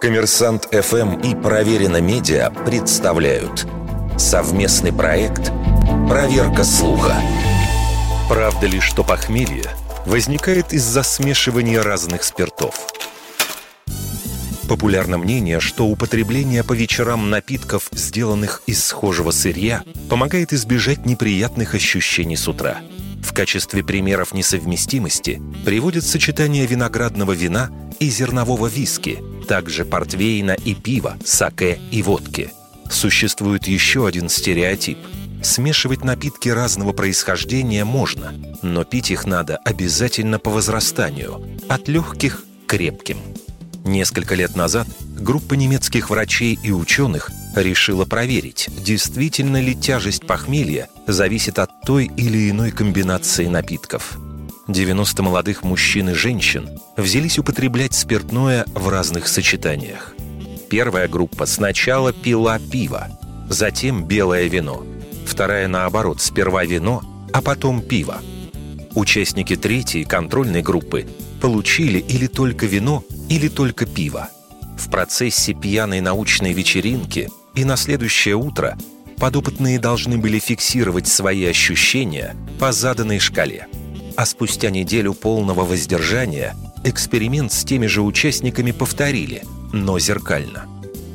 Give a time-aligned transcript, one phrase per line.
[0.00, 3.66] Коммерсант ФМ и Проверено Медиа представляют
[4.18, 5.50] совместный проект
[6.08, 7.14] «Проверка слуха».
[8.28, 9.64] Правда ли, что похмелье
[10.06, 12.74] возникает из-за смешивания разных спиртов?
[14.68, 22.36] Популярно мнение, что употребление по вечерам напитков, сделанных из схожего сырья, помогает избежать неприятных ощущений
[22.36, 22.80] с утра.
[23.24, 31.16] В качестве примеров несовместимости приводят сочетание виноградного вина и зернового виски, также портвейна и пива,
[31.24, 32.52] саке и водки.
[32.90, 34.98] Существует еще один стереотип.
[35.42, 42.70] Смешивать напитки разного происхождения можно, но пить их надо обязательно по возрастанию, от легких к
[42.70, 43.18] крепким.
[43.84, 44.86] Несколько лет назад
[45.18, 52.50] группа немецких врачей и ученых решила проверить, действительно ли тяжесть похмелья зависит от той или
[52.50, 54.18] иной комбинации напитков.
[54.68, 60.14] 90 молодых мужчин и женщин взялись употреблять спиртное в разных сочетаниях.
[60.70, 63.08] Первая группа сначала пила пиво,
[63.50, 64.84] затем белое вино.
[65.26, 68.20] Вторая, наоборот, сперва вино, а потом пиво.
[68.94, 71.06] Участники третьей контрольной группы
[71.40, 74.28] получили или только вино, или только пиво.
[74.78, 78.76] В процессе пьяной научной вечеринки и на следующее утро
[79.18, 83.66] подопытные должны были фиксировать свои ощущения по заданной шкале–
[84.16, 90.66] а спустя неделю полного воздержания эксперимент с теми же участниками повторили, но зеркально.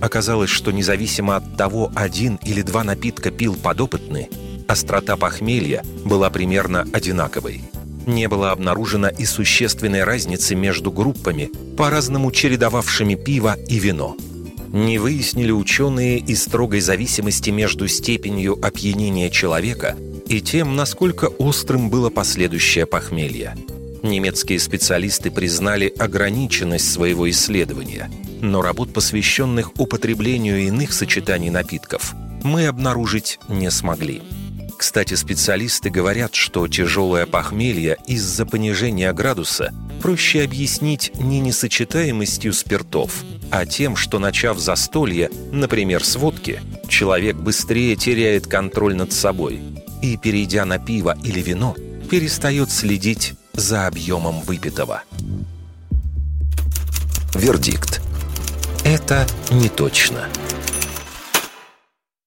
[0.00, 4.28] Оказалось, что независимо от того, один или два напитка пил подопытный,
[4.68, 7.62] острота похмелья была примерно одинаковой.
[8.06, 14.16] Не было обнаружено и существенной разницы между группами, по-разному чередовавшими пиво и вино.
[14.72, 19.96] Не выяснили ученые и строгой зависимости между степенью опьянения человека
[20.28, 23.56] и тем, насколько острым было последующее похмелье.
[24.02, 33.38] Немецкие специалисты признали ограниченность своего исследования, но работ, посвященных употреблению иных сочетаний напитков, мы обнаружить
[33.48, 34.22] не смогли.
[34.76, 43.66] Кстати, специалисты говорят, что тяжелое похмелье из-за понижения градуса проще объяснить не несочетаемостью спиртов, а
[43.66, 49.60] тем, что начав застолье, например, с водки, человек быстрее теряет контроль над собой
[50.02, 51.74] и, перейдя на пиво или вино,
[52.10, 55.02] перестает следить за объемом выпитого.
[57.34, 58.00] Вердикт.
[58.84, 60.28] Это не точно.